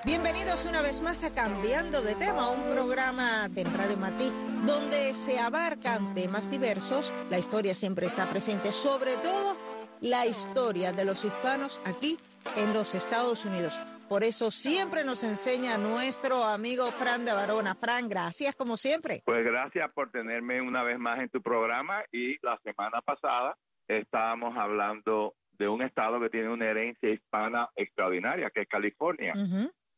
[0.05, 4.31] Bienvenidos una vez más a Cambiando de tema, un programa de Radio Matí
[4.67, 7.15] donde se abarcan temas diversos.
[7.31, 9.57] La historia siempre está presente, sobre todo
[10.03, 12.19] la historia de los hispanos aquí
[12.57, 13.79] en los Estados Unidos.
[14.09, 17.77] Por eso siempre nos enseña nuestro amigo Fran de Barona.
[17.77, 19.23] Fran, gracias como siempre.
[19.25, 23.57] Pues gracias por tenerme una vez más en tu programa y la semana pasada
[23.89, 29.35] estábamos hablando de un estado que tiene una herencia hispana extraordinaria, que es California.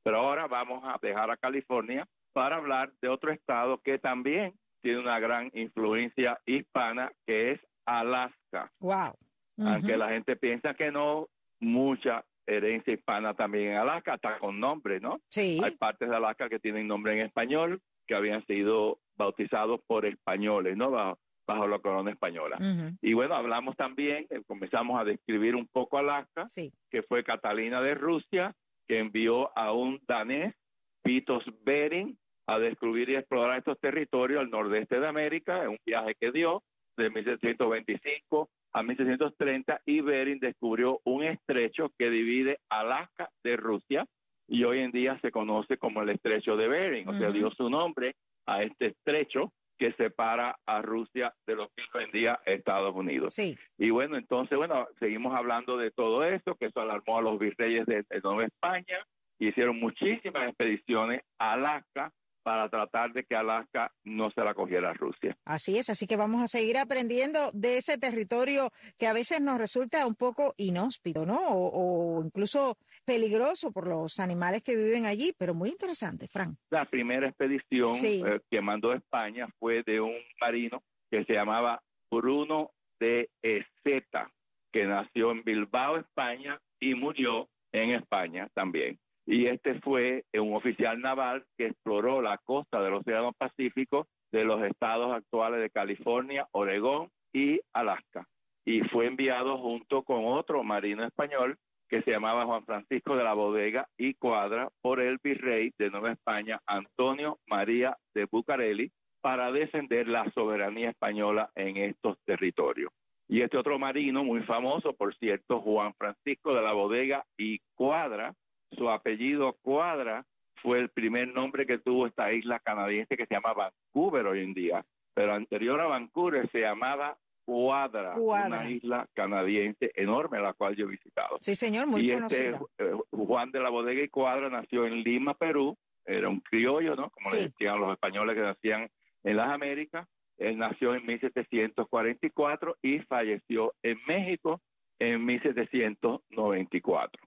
[0.03, 4.99] Pero ahora vamos a dejar a California para hablar de otro estado que también tiene
[4.99, 8.71] una gran influencia hispana, que es Alaska.
[8.81, 9.15] Wow.
[9.59, 11.29] Aunque la gente piensa que no,
[11.61, 15.21] mucha herencia hispana también en Alaska, está con nombre, ¿no?
[15.31, 15.61] Sí.
[15.63, 20.77] Hay partes de Alaska que tienen nombre en español, que habían sido bautizados por españoles,
[20.77, 20.91] ¿no?
[20.91, 22.59] Bajo, bajo la corona española.
[23.01, 26.47] Y bueno, hablamos también, eh, comenzamos a describir un poco Alaska,
[26.91, 28.55] que fue Catalina de Rusia,
[28.87, 30.55] que envió a un danés,
[31.03, 32.17] Pitos Bering,
[32.47, 36.63] a descubrir y explorar estos territorios al nordeste de América, en un viaje que dio
[36.97, 44.05] de 1725 a 1630 y Bering descubrió un estrecho que divide Alaska de Rusia
[44.49, 47.71] y hoy en día se conoce como el estrecho de Bering, o sea, dio su
[47.71, 52.95] nombre a este estrecho que separa a Rusia de lo que hoy en día Estados
[52.95, 53.35] Unidos.
[53.35, 53.57] Sí.
[53.79, 57.87] Y bueno, entonces, bueno, seguimos hablando de todo esto, que eso alarmó a los virreyes
[57.87, 58.99] de, de Nueva España,
[59.39, 62.13] hicieron muchísimas expediciones a Alaska
[62.45, 65.37] para tratar de que Alaska no se la cogiera a Rusia.
[65.47, 68.69] Así es, así que vamos a seguir aprendiendo de ese territorio
[68.99, 71.39] que a veces nos resulta un poco inhóspito, ¿no?
[71.41, 76.57] O, incluso peligroso por los animales que viven allí, pero muy interesante, Frank.
[76.71, 82.73] La primera expedición eh, que mandó España fue de un marino que se llamaba Bruno
[83.01, 84.31] de Ezeta,
[84.71, 91.01] que nació en Bilbao, España, y murió en España también y este fue un oficial
[91.01, 97.09] naval que exploró la costa del Océano Pacífico de los estados actuales de California, Oregón
[97.33, 98.27] y Alaska.
[98.67, 101.57] Y fue enviado junto con otro marino español
[101.89, 106.13] que se llamaba Juan Francisco de la Bodega y Cuadra por el virrey de Nueva
[106.13, 112.91] España, Antonio María de Bucareli, para defender la soberanía española en estos territorios.
[113.29, 118.35] Y este otro marino muy famoso, por cierto, Juan Francisco de la Bodega y Cuadra,
[118.75, 120.25] su apellido Cuadra
[120.65, 124.55] fue el primer nombre que tuvo esta isla canadiense que se llama Vancouver hoy en
[124.55, 124.85] día.
[125.13, 130.89] Pero anterior a Vancouver se llamaba Cuadra, una isla canadiense enorme, la cual yo he
[130.89, 131.37] visitado.
[131.41, 135.35] Sí, señor, muy y Este, eh, Juan de la Bodega y Cuadra nació en Lima,
[135.35, 135.77] Perú.
[136.07, 137.11] Era un criollo, ¿no?
[137.11, 138.91] Como le decían los españoles que nacían
[139.23, 140.09] en las Américas.
[140.39, 144.63] Él nació en 1744 y falleció en México
[144.99, 147.23] en 1794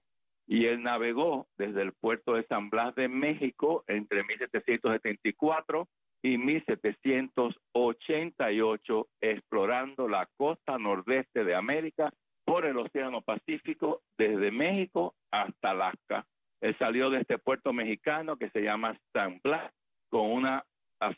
[0.48, 5.86] y él navegó desde el puerto de San Blas de México entre 1774
[6.22, 12.10] y 1788 explorando la costa nordeste de América
[12.46, 16.24] por el Océano Pacífico desde México hasta Alaska.
[16.62, 19.70] Él salió de este puerto mexicano que se llama San Blas
[20.08, 20.64] con una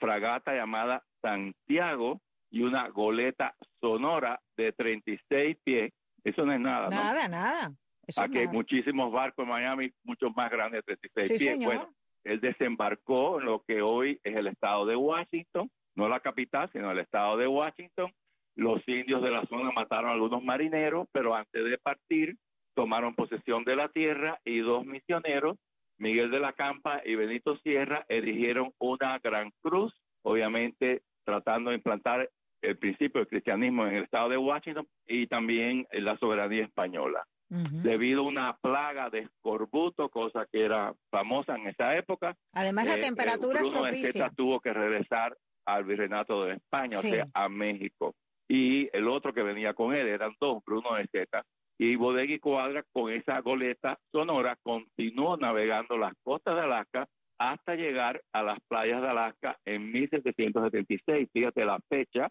[0.00, 5.92] fragata llamada Santiago y una goleta sonora de 36 pies.
[6.24, 6.88] Eso no es nada.
[6.88, 7.70] Nada, nada.
[8.16, 11.64] Aquí hay muchísimos barcos en Miami, muchos más grandes de 36 pies.
[11.64, 11.88] Bueno,
[12.24, 16.90] él desembarcó en lo que hoy es el estado de Washington, no la capital, sino
[16.90, 18.12] el estado de Washington,
[18.56, 22.36] los indios de la zona mataron a algunos marineros, pero antes de partir
[22.74, 25.56] tomaron posesión de la tierra y dos misioneros,
[25.98, 32.28] Miguel de la Campa y Benito Sierra, erigieron una gran cruz, obviamente tratando de implantar
[32.62, 37.24] el principio del cristianismo en el estado de Washington y también en la soberanía española.
[37.50, 42.36] Debido a una plaga de escorbuto, cosa que era famosa en esa época.
[42.52, 44.30] Además, la eh, temperatura Bruno propicia.
[44.36, 48.14] tuvo que regresar al virreinato de España, o sea, a México.
[48.48, 51.42] Y el otro que venía con él eran dos, Bruno de Zeta.
[51.76, 57.08] Y Bodega y Cuadra, con esa goleta sonora, continuó navegando las costas de Alaska
[57.38, 61.28] hasta llegar a las playas de Alaska en 1776.
[61.32, 62.28] Fíjate la fecha,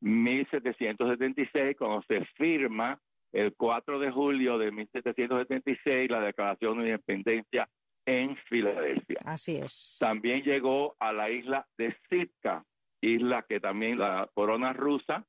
[0.00, 2.98] 1776, cuando se firma
[3.32, 7.68] el 4 de julio de 1776 la Declaración de Independencia
[8.04, 9.18] en Filadelfia.
[9.24, 9.96] Así es.
[9.98, 12.64] También llegó a la isla de Sitka,
[13.00, 15.24] isla que también la corona rusa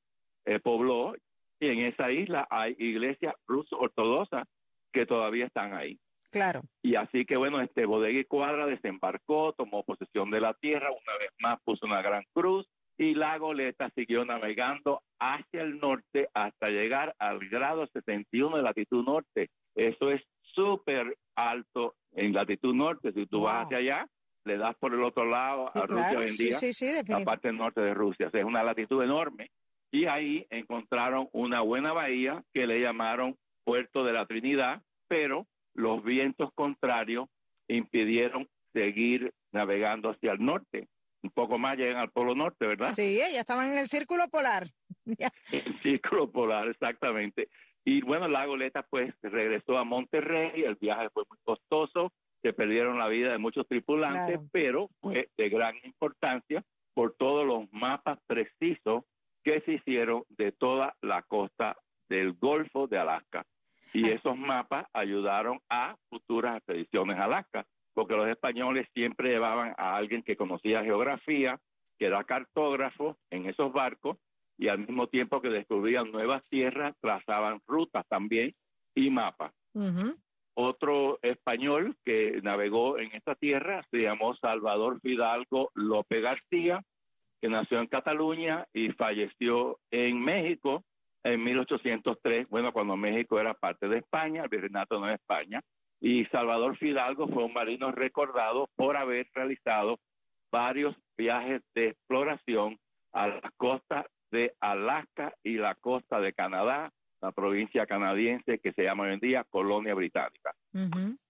[0.46, 1.16] eh, pobló,
[1.60, 4.48] y en esa isla hay iglesias ruso ortodoxas
[4.92, 6.00] que todavía están ahí.
[6.30, 6.62] Claro.
[6.82, 11.18] Y así que bueno, este Bodega y Cuadra desembarcó, tomó posesión de la tierra, una
[11.20, 12.68] vez más puso una gran cruz
[12.98, 19.04] y la goleta siguió navegando hacia el norte hasta llegar al grado 71 de latitud
[19.04, 19.50] norte.
[19.76, 23.12] Eso es súper alto en latitud norte.
[23.14, 24.08] Si tú vas hacia allá,
[24.46, 26.58] le das por el otro lado a Rusia hoy en día,
[27.08, 28.30] la parte norte de Rusia.
[28.32, 29.50] es una latitud enorme.
[29.92, 36.04] Y ahí encontraron una buena bahía que le llamaron Puerto de la Trinidad, pero los
[36.04, 37.30] vientos contrarios
[37.68, 40.88] impidieron seguir navegando hacia el norte
[41.24, 42.92] un poco más llegan al Polo Norte, ¿verdad?
[42.92, 44.68] Sí, ya estaban en el Círculo Polar.
[45.06, 45.18] el
[45.84, 47.50] Círculo Polar, exactamente.
[47.86, 53.00] Y bueno, la goleta pues regresó a Monterrey, el viaje fue muy costoso, se perdieron
[53.00, 59.04] la vida de muchos tripulantes, pero fue de gran importancia por todos los mapas precisos
[59.44, 61.76] que se hicieron de toda la costa
[62.10, 63.46] del Golfo de Alaska.
[63.94, 69.96] Y esos mapas ayudaron a futuras expediciones a Alaska porque los españoles siempre llevaban a
[69.96, 71.60] alguien que conocía geografía,
[71.98, 74.18] que era cartógrafo en esos barcos,
[74.58, 78.54] y al mismo tiempo que descubrían nuevas tierras, trazaban rutas también
[78.96, 79.52] y mapas.
[80.56, 86.84] Otro español que navegó en esta tierra se llamó Salvador Fidalgo López García,
[87.42, 90.84] que nació en Cataluña y falleció en México
[91.24, 95.62] en 1803, bueno, cuando México era parte de España, el virreinato no es España,
[96.04, 100.00] y Salvador Fidalgo fue un marino recordado por haber realizado
[100.52, 102.78] varios viajes de exploración
[103.14, 106.92] a las costas de Alaska y la costa de Canadá,
[107.22, 110.54] la provincia canadiense que se llama hoy en día Colonia Británica.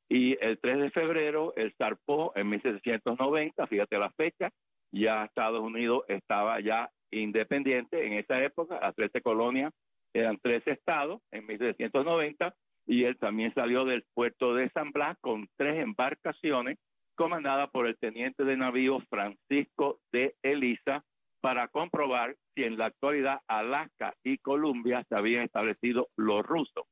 [0.09, 4.49] Y el 3 de febrero, él zarpó en 1790, fíjate la fecha,
[4.91, 9.71] ya Estados Unidos estaba ya independiente en esa época, las 13 colonias
[10.15, 15.47] eran 13 estados en 1790 y él también salió del puerto de San Blas con
[15.57, 16.77] tres embarcaciones
[17.15, 21.03] comandadas por el teniente de navío Francisco de Elisa
[21.41, 26.85] para comprobar si en la actualidad Alaska y Columbia se habían establecido los rusos.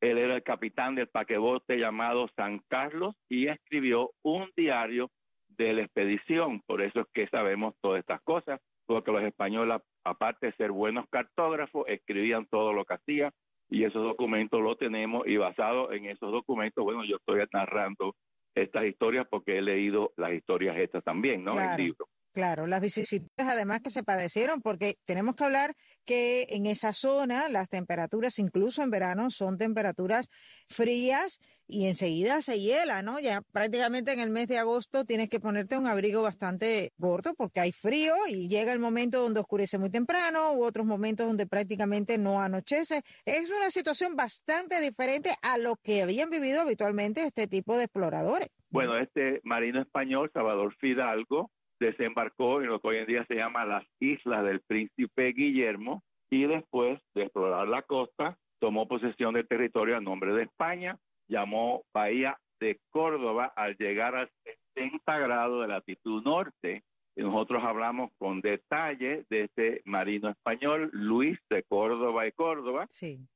[0.00, 5.10] Él era el capitán del paquebote llamado San Carlos y escribió un diario
[5.56, 6.60] de la expedición.
[6.66, 11.06] Por eso es que sabemos todas estas cosas, porque los españoles, aparte de ser buenos
[11.08, 13.32] cartógrafos, escribían todo lo que hacían
[13.74, 18.14] y esos documentos los tenemos y basado en esos documentos, bueno, yo estoy narrando
[18.54, 21.60] estas historias porque he leído las historias estas también, ¿no?
[21.60, 22.06] en el libro.
[22.34, 27.48] Claro, las vicisitudes además que se padecieron, porque tenemos que hablar que en esa zona
[27.48, 30.30] las temperaturas, incluso en verano, son temperaturas
[30.66, 31.38] frías
[31.68, 33.20] y enseguida se hiela, ¿no?
[33.20, 37.60] Ya prácticamente en el mes de agosto tienes que ponerte un abrigo bastante gordo porque
[37.60, 42.18] hay frío y llega el momento donde oscurece muy temprano u otros momentos donde prácticamente
[42.18, 43.02] no anochece.
[43.24, 48.48] Es una situación bastante diferente a lo que habían vivido habitualmente este tipo de exploradores.
[48.70, 53.64] Bueno, este marino español, Salvador Fidalgo, desembarcó en lo que hoy en día se llama
[53.64, 59.96] las Islas del Príncipe Guillermo y después de explorar la costa tomó posesión del territorio
[59.96, 64.30] a nombre de España, llamó Bahía de Córdoba al llegar al
[64.74, 66.82] 70 grados de latitud norte.
[67.16, 72.88] Y nosotros hablamos con detalle de este marino español, Luis de Córdoba y Córdoba,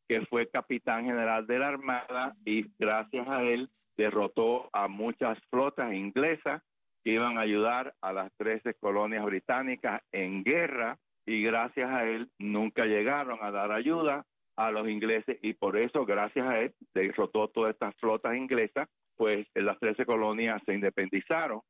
[0.08, 5.92] que fue capitán general de la Armada y gracias a él derrotó a muchas flotas
[5.92, 6.62] inglesas
[7.04, 12.30] que iban a ayudar a las 13 colonias británicas en guerra y gracias a él
[12.38, 14.24] nunca llegaron a dar ayuda
[14.56, 18.88] a los ingleses y por eso gracias a él derrotó todas estas flotas inglesas
[19.18, 21.60] pues las 13 colonias se independizaron.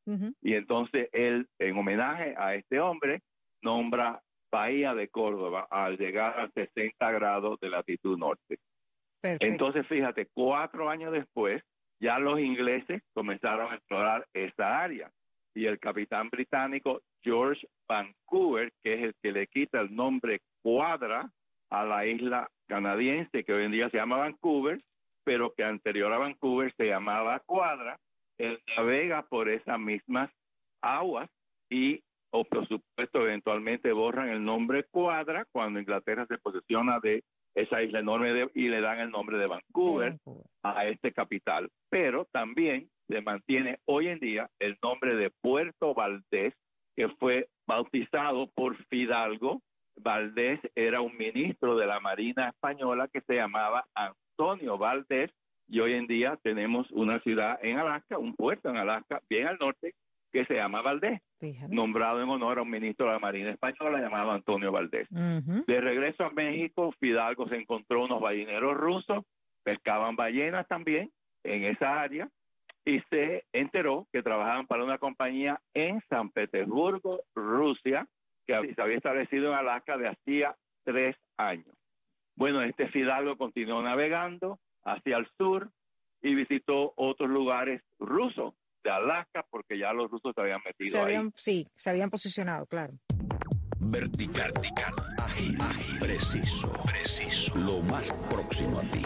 [0.42, 3.22] Y entonces él en homenaje a este hombre
[3.62, 4.20] nombra
[4.52, 8.58] Bahía de Córdoba al llegar a 60 grados de latitud norte.
[9.22, 11.62] Entonces, fíjate, cuatro años después,
[12.00, 15.10] ya los ingleses comenzaron a explorar esa área
[15.58, 21.28] y el capitán británico George Vancouver, que es el que le quita el nombre Cuadra
[21.70, 24.80] a la isla canadiense que hoy en día se llama Vancouver,
[25.24, 27.98] pero que anterior a Vancouver se llamaba Cuadra,
[28.38, 30.30] él navega por esas mismas
[30.80, 31.28] aguas
[31.68, 37.24] y o por supuesto eventualmente borran el nombre Cuadra cuando Inglaterra se posesiona de
[37.54, 40.16] esa isla enorme y le dan el nombre de Vancouver,
[40.62, 41.68] a este capital.
[41.90, 46.54] Pero también se mantiene hoy en día el nombre de Puerto Valdés,
[46.96, 49.60] que fue bautizado por Fidalgo.
[49.96, 55.32] Valdés era un ministro de la Marina Española que se llamaba Antonio Valdés
[55.68, 59.58] y hoy en día tenemos una ciudad en Alaska, un puerto en Alaska, bien al
[59.58, 59.94] norte,
[60.32, 61.20] que se llama Valdés,
[61.68, 65.08] nombrado en honor a un ministro de la Marina Española llamado Antonio Valdés.
[65.10, 69.24] De regreso a México, Fidalgo se encontró unos balleneros rusos,
[69.62, 71.10] pescaban ballenas también
[71.44, 72.28] en esa área
[72.84, 78.06] y se enteró que trabajaban para una compañía en San Petersburgo, Rusia,
[78.46, 80.54] que se había establecido en Alaska de hacía
[80.84, 81.74] tres años.
[82.34, 85.70] Bueno, este Fidalgo continuó navegando hacia el sur
[86.22, 91.16] y visitó otros lugares rusos de Alaska porque ya los rusos se habían metido ahí.
[91.34, 92.94] Sí, se habían posicionado, claro.
[93.80, 95.58] Vertical, vertical, ágil,
[96.00, 99.02] preciso, preciso, lo más próximo a ti.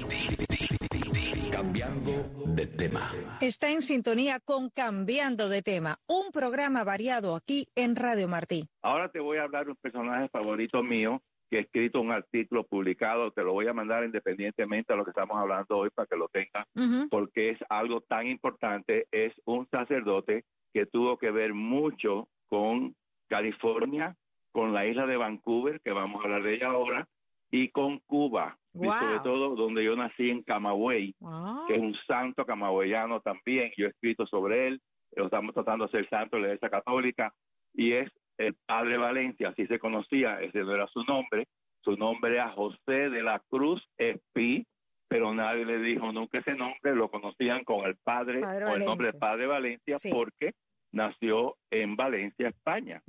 [1.50, 2.12] Cambiando
[2.46, 3.12] de tema.
[3.40, 8.64] Está en sintonía con Cambiando de tema, un programa variado aquí en Radio Martí.
[8.82, 11.20] Ahora te voy a hablar de un personaje favorito mío
[11.52, 15.10] que he escrito un artículo publicado, te lo voy a mandar independientemente a lo que
[15.10, 16.64] estamos hablando hoy para que lo tengan,
[17.10, 22.94] porque es algo tan importante, es un sacerdote que tuvo que ver mucho con
[23.28, 24.16] California,
[24.50, 27.06] con la isla de Vancouver, que vamos a hablar de ella ahora,
[27.50, 31.14] y con Cuba, y sobre todo donde yo nací en Camagüey,
[31.68, 34.80] que es un santo camagüeyano también, yo he escrito sobre él,
[35.16, 37.34] lo estamos tratando de ser santo de la Iglesia Católica,
[37.74, 41.46] y es el padre Valencia, así se conocía, ese no era su nombre,
[41.82, 44.66] su nombre era José de la Cruz Espí,
[45.08, 49.08] pero nadie le dijo nunca ese nombre, lo conocían con el padre, con el nombre
[49.08, 50.52] de padre Valencia, porque
[50.92, 53.02] nació en Valencia, España,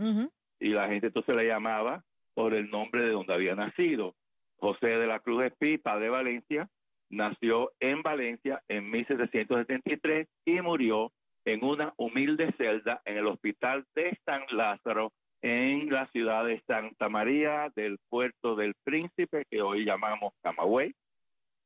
[0.60, 2.04] y la gente entonces le llamaba
[2.34, 4.16] por el nombre de donde había nacido.
[4.58, 6.70] José de la Cruz Espí, padre Valencia,
[7.10, 11.12] nació en Valencia en 1773 y murió
[11.46, 17.10] en una humilde celda en el hospital de San Lázaro en la ciudad de Santa
[17.10, 20.94] María del Puerto del Príncipe, que hoy llamamos Camagüey,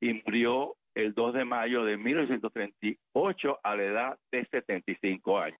[0.02, 5.60] y murió el 2 de mayo de 1938 a la edad de 75 años.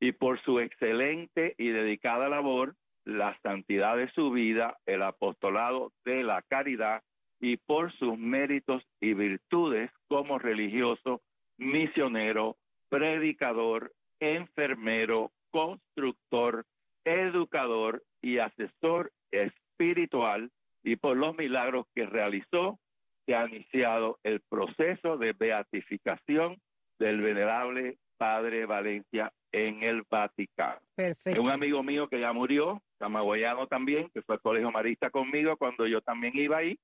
[0.00, 6.22] Y por su excelente y dedicada labor, la santidad de su vida, el apostolado de
[6.22, 7.02] la caridad
[7.40, 11.20] y por sus méritos y virtudes como religioso,
[11.58, 12.56] misionero,
[12.88, 16.66] predicador, enfermero, constructor,
[17.04, 20.50] educador y asesor espiritual
[20.82, 22.78] y por los milagros que realizó,
[23.26, 26.56] se ha iniciado el proceso de beatificación
[26.98, 30.80] del venerable Padre Valencia en el Vaticano.
[30.94, 31.40] Perfecto.
[31.42, 35.86] Un amigo mío que ya murió, camagüeyano también, que fue al colegio marista conmigo cuando
[35.86, 36.78] yo también iba ahí,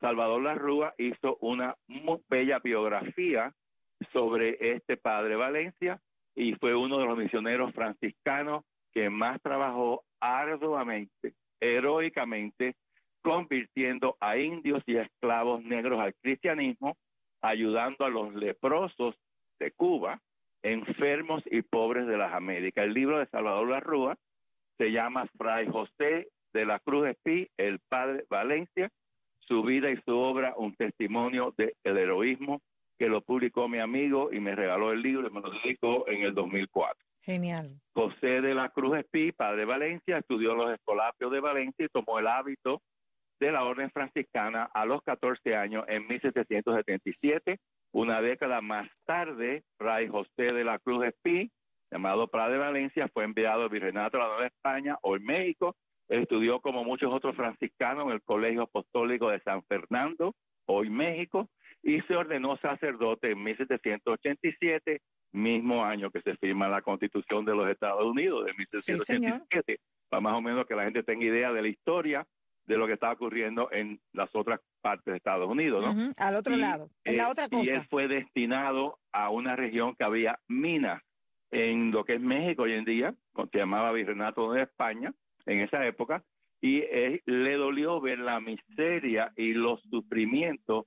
[0.00, 3.52] Salvador Larrúa hizo una muy bella biografía
[4.12, 6.00] sobre este padre Valencia
[6.34, 12.74] y fue uno de los misioneros franciscanos que más trabajó arduamente, heroicamente,
[13.22, 16.96] convirtiendo a indios y esclavos negros al cristianismo,
[17.42, 19.14] ayudando a los leprosos
[19.58, 20.20] de Cuba,
[20.62, 22.84] enfermos y pobres de las Américas.
[22.84, 24.16] El libro de Salvador Larrúa
[24.78, 28.90] se llama Fray José de la Cruz Espí, el Padre Valencia,
[29.40, 32.60] su vida y su obra, un testimonio del heroísmo
[33.00, 36.20] que lo publicó mi amigo y me regaló el libro y me lo dedicó en
[36.20, 37.02] el 2004.
[37.22, 37.80] Genial.
[37.94, 42.18] José de la Cruz Espí, padre de Valencia, estudió los escolapios de Valencia y tomó
[42.18, 42.82] el hábito
[43.40, 47.58] de la orden franciscana a los 14 años en 1777.
[47.92, 51.50] Una década más tarde, Fray José de la Cruz Espí,
[51.90, 55.74] llamado Padre de Valencia, fue enviado al Virreinato de la Nueva España, hoy México.
[56.10, 60.34] Estudió como muchos otros franciscanos en el Colegio Apostólico de San Fernando,
[60.66, 61.48] hoy México,
[61.82, 65.00] y se ordenó sacerdote en 1787,
[65.32, 70.34] mismo año que se firma la Constitución de los Estados Unidos de 1787, para más
[70.34, 72.26] o menos que la gente tenga idea de la historia
[72.66, 76.12] de lo que está ocurriendo en las otras partes de Estados Unidos, ¿no?
[76.16, 77.64] Al otro lado, en la otra costa.
[77.64, 81.02] Y él fue destinado a una región que había minas
[81.50, 83.14] en lo que es México hoy en día,
[83.50, 85.12] se llamaba Virreinato de España,
[85.46, 86.22] en esa época,
[86.60, 86.82] y
[87.26, 90.84] le dolió ver la miseria y los sufrimientos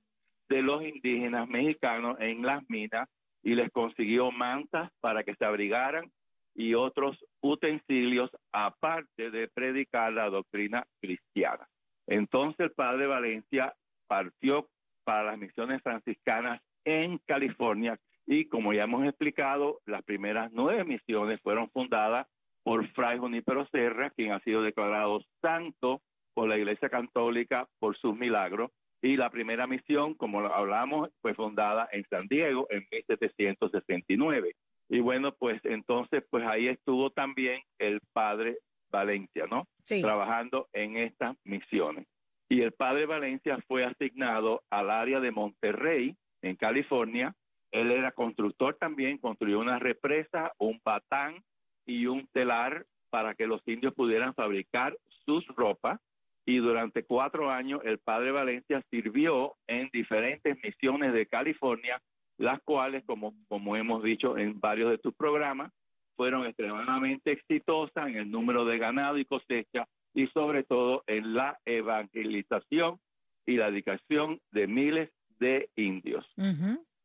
[0.48, 3.08] de los indígenas mexicanos en las minas
[3.42, 6.10] y les consiguió mantas para que se abrigaran
[6.54, 11.66] y otros utensilios aparte de predicar la doctrina cristiana.
[12.06, 13.74] Entonces el padre Valencia
[14.06, 14.68] partió
[15.04, 21.40] para las misiones franciscanas en California y como ya hemos explicado, las primeras nueve misiones
[21.42, 22.26] fueron fundadas
[22.62, 26.00] por Fray Junípero Serra, quien ha sido declarado santo
[26.32, 28.70] por la Iglesia Católica por sus milagros.
[29.04, 34.56] Y la primera misión, como hablamos, fue fundada en San Diego en 1769.
[34.88, 38.56] Y bueno, pues entonces, pues ahí estuvo también el padre
[38.90, 39.68] Valencia, ¿no?
[39.84, 40.00] Sí.
[40.00, 42.06] Trabajando en estas misiones.
[42.48, 47.34] Y el padre Valencia fue asignado al área de Monterrey, en California.
[47.72, 51.44] Él era constructor también, construyó una represa, un batán
[51.84, 54.96] y un telar para que los indios pudieran fabricar
[55.26, 56.00] sus ropas.
[56.46, 62.00] Y durante cuatro años el padre Valencia sirvió en diferentes misiones de California,
[62.36, 65.72] las cuales, como, como hemos dicho en varios de tus programas,
[66.16, 71.58] fueron extremadamente exitosas en el número de ganado y cosecha y sobre todo en la
[71.64, 72.98] evangelización
[73.46, 76.24] y la dedicación de miles de indios.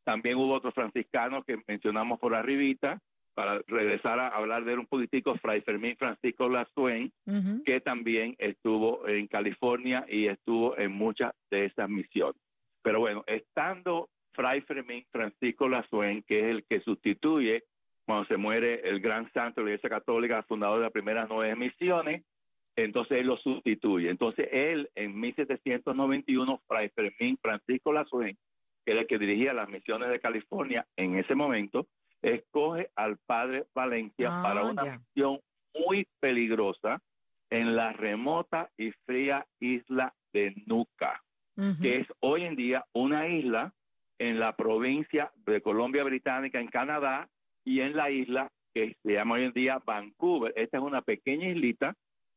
[0.04, 3.00] También hubo otros franciscanos que mencionamos por arribita,
[3.34, 7.12] para regresar a hablar de un político, Fray Fermín Francisco Lasuen,
[7.66, 12.42] que también estuvo en California y estuvo en muchas de esas misiones.
[12.82, 17.64] Pero bueno, estando Fray Fermín Francisco Lasuen, que es el que sustituye
[18.06, 21.56] cuando se muere el gran santo de la Iglesia Católica, fundador de las primeras nueve
[21.56, 22.24] misiones,
[22.76, 24.10] entonces él lo sustituye.
[24.10, 28.38] Entonces él, en 1791, Fray Fermín Francisco Lasuen,
[28.86, 31.88] que era el que dirigía las misiones de California en ese momento,
[32.22, 34.98] escoge al padre Valencia Ah, para una ya.
[35.00, 35.40] misión
[35.74, 37.02] muy peligrosa
[37.50, 41.24] en la remota y fría isla de Nuca,
[41.82, 43.74] que es hoy en día una isla
[44.20, 47.28] en la provincia de Colombia Británica, en Canadá,
[47.66, 50.54] y en la isla que se llama hoy en día Vancouver.
[50.56, 51.94] Esta es una pequeña islita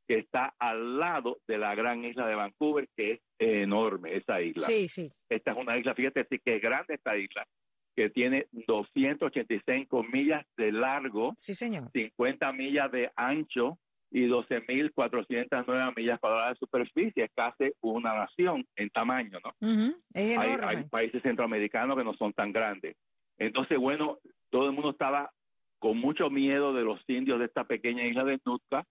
[0.08, 4.66] que está al lado de la gran isla de Vancouver, que es enorme esa isla.
[4.66, 5.08] Sí, sí.
[5.28, 7.46] Esta es una isla, fíjate, sí que es grande esta isla,
[7.94, 11.90] que tiene 285 millas de largo, Sí, señor.
[11.92, 13.78] 50 millas de ancho
[14.10, 17.24] y 12.409 millas cuadradas de superficie.
[17.24, 19.54] Es casi una nación en tamaño, ¿no?
[20.12, 22.96] Es Hay, países centroamericanos que no son tan grandes.
[23.38, 24.18] Entonces, bueno,
[24.50, 25.30] todo el mundo estaba
[25.78, 28.84] con mucho miedo de los indios de esta pequeña isla de Nootka,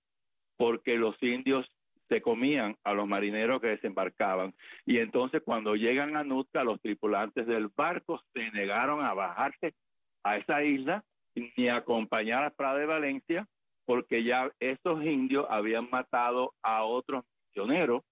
[0.58, 1.66] porque los indios
[2.12, 4.54] se comían a los marineros que desembarcaban.
[4.86, 9.74] Y entonces cuando llegan a Nootka, los tripulantes del barco se negaron a bajarse
[10.22, 13.48] a esa isla ni a acompañar a Prada de Valencia,
[13.86, 18.04] porque ya esos indios habían matado a otros misioneros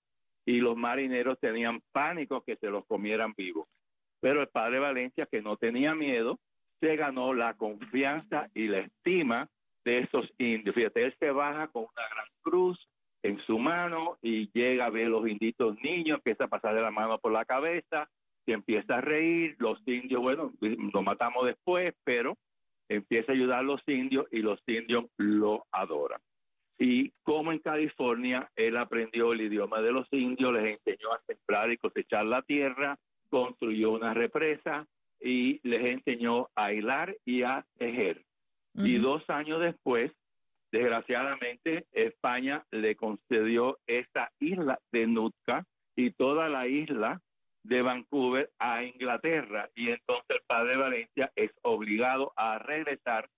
[0.45, 3.67] y los marineros tenían pánico que se los comieran vivos.
[4.21, 6.39] Pero el padre Valencia, que no tenía miedo,
[6.79, 9.49] se ganó la confianza y la estima
[9.83, 10.73] de esos indios.
[10.73, 12.88] Fíjate, él se baja con una gran cruz
[13.23, 17.19] en su mano y llega a ver los inditos niños, empieza a pasarle la mano
[17.19, 18.10] por la cabeza,
[18.45, 22.38] se empieza a reír, los indios, bueno, lo matamos después, pero
[22.89, 26.19] empieza a ayudar a los indios y los indios lo adoran.
[26.79, 31.71] Y como en California, él aprendió el idioma de los indios, les enseñó a sembrar
[31.71, 32.97] y cosechar la tierra,
[33.29, 34.88] construyó una represa
[35.19, 38.23] y les enseñó a hilar y a tejer.
[38.75, 39.08] Y Ujú.
[39.08, 40.12] dos años después,
[40.71, 47.21] desgraciadamente, España le concedió esta isla de Nootka y toda la isla
[47.63, 49.69] de Vancouver a Inglaterra.
[49.75, 53.29] Y entonces el padre Valencia es obligado a regresar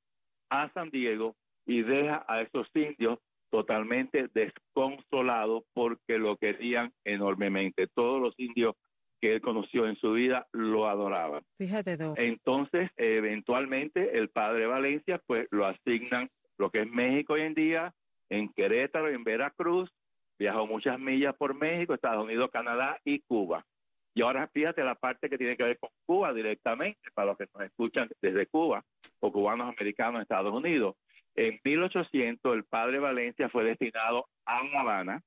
[0.50, 7.88] a San Diego y deja a esos indios totalmente desconsolados porque lo querían enormemente.
[7.94, 8.76] Todos los indios
[9.22, 11.44] que él conoció en su vida lo adoraban.
[11.58, 12.14] Fíjate tú.
[12.18, 16.30] Entonces, eventualmente, el padre Valencia, pues lo asignan
[16.62, 17.94] lo que es México hoy en día,
[18.30, 19.92] en Querétaro, en Veracruz,
[20.38, 23.66] viajó muchas millas por México, Estados Unidos, Canadá y Cuba.
[24.14, 27.48] Y ahora fíjate la parte que tiene que ver con Cuba directamente, para los que
[27.54, 28.84] nos escuchan desde Cuba
[29.20, 30.96] o cubanos americanos en Estados Unidos.
[31.36, 35.24] En 1800 el padre Valencia fue destinado a La Habana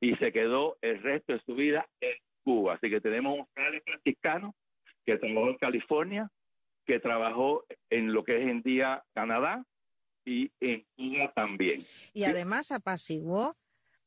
[0.00, 2.74] y se quedó el resto de su vida en Cuba.
[2.74, 4.54] Así que tenemos un padre franciscano
[5.04, 6.30] que trabajó en California,
[6.86, 9.62] que trabajó en lo que es en día Canadá
[10.24, 11.84] y en Cuba también.
[12.12, 13.56] Y además apaciguó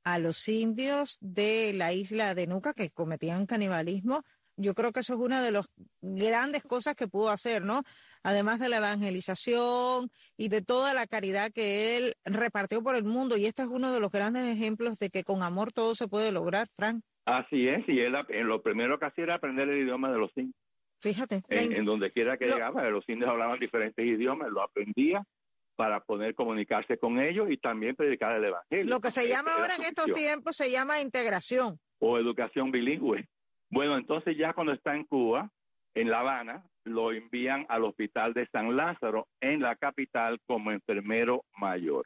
[0.03, 4.23] a los indios de la isla de Nuca que cometían canibalismo
[4.57, 5.67] yo creo que eso es una de las
[6.01, 7.83] grandes cosas que pudo hacer, ¿no?
[8.23, 13.35] Además de la evangelización y de toda la caridad que él repartió por el mundo.
[13.37, 16.31] Y este es uno de los grandes ejemplos de que con amor todo se puede
[16.31, 17.03] lograr, Frank.
[17.25, 20.31] Así es, y él en lo primero que hacía era aprender el idioma de los
[20.35, 20.55] indios.
[20.99, 21.43] Fíjate.
[21.49, 25.25] En, donde quiera que llegaba, los indios hablaban diferentes idiomas, lo aprendía
[25.75, 28.85] para poder comunicarse con ellos y también predicar el evangelio.
[28.85, 31.79] Lo que se llama ahora en estos tiempos se llama integración.
[31.99, 33.27] O educación bilingüe.
[33.69, 35.49] Bueno, entonces ya cuando está en Cuba,
[35.95, 41.45] en La Habana, lo envían al hospital de San Lázaro en la capital como enfermero
[41.57, 42.05] mayor.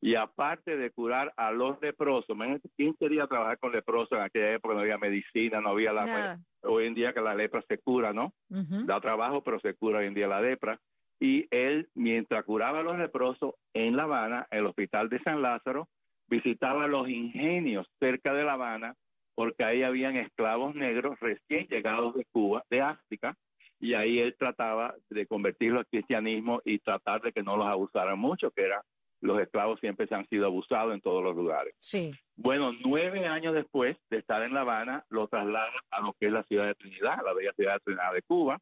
[0.00, 2.36] Y aparte de curar a los leprosos,
[2.76, 4.74] ¿quién quería trabajar con leprosos en aquella época?
[4.74, 6.38] No había medicina, no había la...
[6.62, 8.32] Hoy en día que la lepra se cura, ¿no?
[8.48, 10.78] Da trabajo, pero se cura hoy en día la lepra.
[11.18, 15.88] Y él, mientras curaba a los leprosos en La Habana, el hospital de San Lázaro,
[16.28, 18.94] visitaba los ingenios cerca de La Habana,
[19.34, 23.36] porque ahí habían esclavos negros recién llegados de Cuba, de África,
[23.78, 28.18] y ahí él trataba de convertirlos al cristianismo y tratar de que no los abusaran
[28.18, 28.82] mucho, que era
[29.20, 31.74] los esclavos siempre se han sido abusados en todos los lugares.
[31.78, 32.12] Sí.
[32.36, 36.32] Bueno, nueve años después de estar en La Habana, lo trasladan a lo que es
[36.32, 38.58] la ciudad de Trinidad, la bella ciudad de Trinidad de Cuba,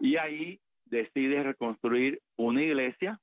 [0.00, 3.20] y ahí decide reconstruir una iglesia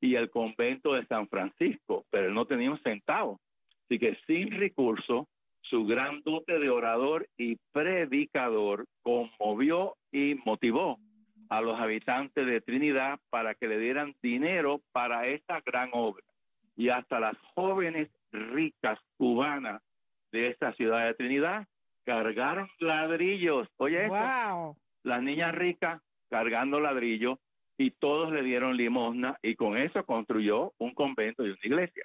[0.00, 3.40] y el convento de San Francisco, pero él no tenía un centavo.
[3.84, 5.26] Así que sin recursos,
[5.62, 10.98] su gran dote de orador y predicador conmovió y motivó
[11.48, 16.24] a los habitantes de Trinidad para que le dieran dinero para esta gran obra.
[16.76, 19.82] Y hasta las jóvenes ricas cubanas
[20.32, 21.66] de esta ciudad de Trinidad
[22.04, 23.68] cargaron ladrillos.
[23.76, 24.76] Oye, wow.
[25.04, 26.00] las niñas ricas
[26.32, 27.38] cargando ladrillos
[27.76, 32.04] y todos le dieron limosna y con eso construyó un convento y una iglesia.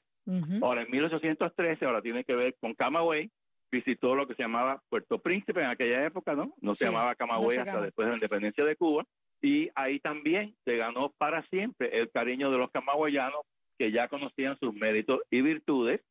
[0.61, 3.31] Ahora, en 1813, ahora tiene que ver con Camagüey,
[3.71, 6.53] visitó lo que se llamaba Puerto Príncipe en aquella época, ¿no?
[6.59, 9.05] No se llamaba Camagüey hasta después de la independencia de Cuba
[9.41, 13.41] y ahí también se ganó para siempre el cariño de los camagüeyanos
[13.77, 16.01] que ya conocían sus méritos y virtudes.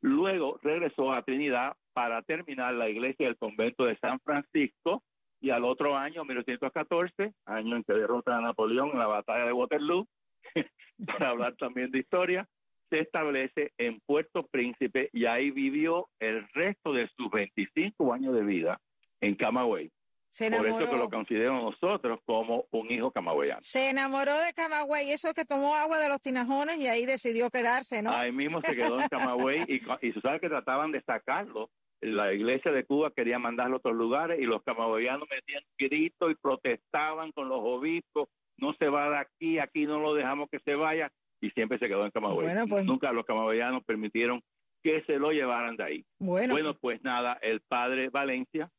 [0.00, 5.02] Luego regresó a Trinidad para terminar la iglesia del convento de San Francisco
[5.46, 9.52] y al otro año, 1814, año en que derrota a Napoleón en la batalla de
[9.52, 10.08] Waterloo,
[11.06, 12.48] para hablar también de historia,
[12.90, 18.42] se establece en Puerto Príncipe y ahí vivió el resto de sus 25 años de
[18.42, 18.80] vida
[19.20, 19.92] en Camagüey.
[20.36, 23.60] Por eso que lo consideramos nosotros como un hijo camagüeyano.
[23.62, 27.50] Se enamoró de Camagüey, eso es que tomó agua de los tinajones y ahí decidió
[27.50, 28.10] quedarse, ¿no?
[28.10, 29.74] Ahí mismo se quedó en Camagüey y,
[30.08, 31.70] y se sabe que trataban de sacarlo.
[32.00, 36.34] La iglesia de Cuba quería mandarlo a otros lugares y los camagüeyanos metían gritos y
[36.34, 38.28] protestaban con los obispos,
[38.58, 41.88] no se va de aquí, aquí no lo dejamos que se vaya y siempre se
[41.88, 42.48] quedó en Camagüey.
[42.68, 44.42] Pues Nunca los camagüeyanos permitieron
[44.82, 46.04] que se lo llevaran de ahí.
[46.18, 48.70] Bueno, bueno pues nada, el padre Valencia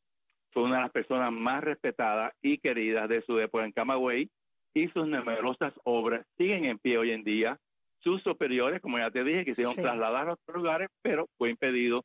[0.52, 4.30] fue una de las personas más respetadas y queridas de su época en Camagüey
[4.74, 7.58] y sus numerosas obras siguen en pie hoy en día.
[8.00, 12.04] Sus superiores, como ya te dije, quisieron trasladar a otros lugares, pero fue impedido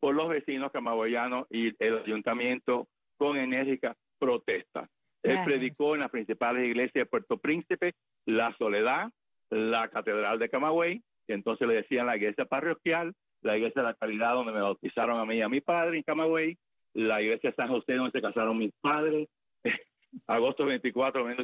[0.00, 4.88] por los vecinos camagüeyanos y el ayuntamiento con enérgica protesta.
[5.22, 9.10] Él predicó en las principales iglesias de Puerto Príncipe, La Soledad,
[9.50, 13.94] la Catedral de Camagüey, que entonces le decían la iglesia parroquial, la iglesia de la
[13.94, 16.56] caridad donde me bautizaron a mí y a mi padre en Camagüey,
[16.94, 19.28] la iglesia de San José donde se casaron mis padres,
[20.26, 21.34] agosto 24 de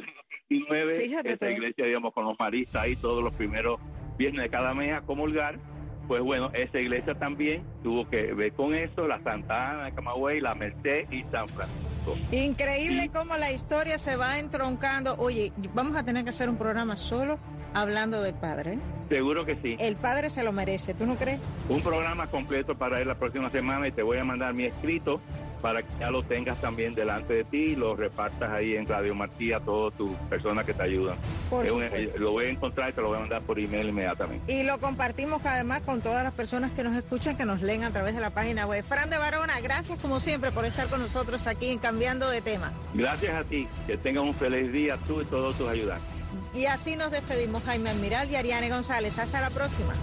[0.49, 3.79] 1929, esa iglesia, digamos, con los maristas ahí todos los primeros
[4.17, 5.59] viernes de cada mes a comulgar,
[6.07, 10.55] pues bueno, esa iglesia también tuvo que ver con eso, la Santa Ana Camagüey, la
[10.55, 12.15] Merced y San Francisco.
[12.31, 15.15] Increíble cómo la historia se va entroncando.
[15.17, 17.39] Oye, vamos a tener que hacer un programa solo
[17.73, 18.77] hablando del padre.
[19.09, 19.75] Seguro que sí.
[19.79, 21.39] El padre se lo merece, ¿tú no crees?
[21.69, 25.21] Un programa completo para él la próxima semana y te voy a mandar mi escrito
[25.57, 29.15] para que ya lo tengas también delante de ti y lo repartas ahí en Radio
[29.15, 31.17] Martí a todas tus personas que te ayudan.
[32.17, 34.51] lo voy a encontrar y te lo voy a mandar por email inmediatamente.
[34.53, 37.91] Y lo compartimos además con todas las personas que nos escuchan, que nos leen a
[37.91, 38.83] través de la página web.
[38.83, 42.71] Fran de Barona, gracias como siempre por estar con nosotros aquí en Cambiando de Tema.
[42.93, 46.17] Gracias a ti, que tengas un feliz día tú y todos tus ayudantes.
[46.53, 49.19] Y así nos despedimos Jaime Almiral y Ariane González.
[49.19, 49.93] Hasta la próxima.